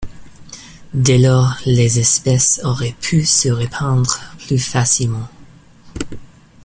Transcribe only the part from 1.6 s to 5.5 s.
les espèces auraient pu se répandre plus facilement.